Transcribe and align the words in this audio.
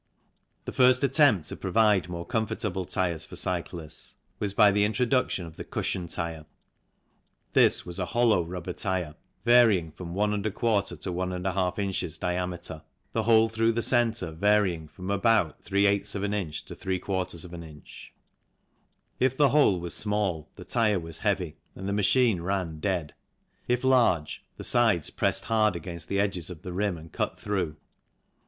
The 0.65 0.71
first 0.71 1.03
attempt 1.03 1.47
to 1.49 1.55
provide 1.55 2.09
more 2.09 2.25
comfortable 2.25 2.85
tyres 2.85 3.23
for 3.23 3.35
cyclists 3.35 4.15
was 4.39 4.51
by 4.51 4.71
the 4.71 4.83
introduction 4.83 5.45
of 5.45 5.57
the 5.57 5.63
cushion 5.63 6.07
tyre. 6.07 6.47
This 7.53 7.85
was 7.85 7.99
a 7.99 8.07
hollow 8.07 8.41
rubber 8.43 8.73
tyre 8.73 9.13
varying 9.45 9.91
from 9.91 10.15
1J 10.15 10.41
to 11.01 11.11
1J 11.13 11.93
ins. 12.03 12.17
diameter, 12.17 12.81
the 13.13 13.21
hole 13.21 13.47
through 13.47 13.73
the 13.73 13.83
centre 13.83 14.31
varying 14.31 14.87
from 14.87 15.11
about 15.11 15.57
| 15.71 15.71
in. 15.71 15.77
to 16.03 16.73
f 16.73 17.53
in. 17.53 17.81
If 19.19 19.37
the 19.37 19.49
hole 19.49 19.79
was 19.79 19.93
small 19.93 20.49
the 20.55 20.65
tyre 20.65 20.99
was 20.99 21.19
heavy 21.19 21.57
and 21.75 21.87
the 21.87 21.93
machine 21.93 22.41
ran" 22.41 22.79
dead"; 22.79 23.13
if 23.67 23.83
large, 23.83 24.43
the 24.57 24.63
sides 24.63 25.11
pressed 25.11 25.45
hard 25.45 25.75
against 25.75 26.07
the 26.07 26.19
edges 26.19 26.49
of 26.49 26.63
the 26.63 26.73
rim 26.73 26.97
and 26.97 27.11
cut 27.11 27.39
through. 27.39 27.75